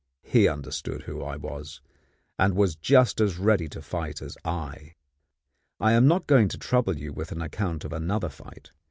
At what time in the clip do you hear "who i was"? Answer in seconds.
1.03-1.79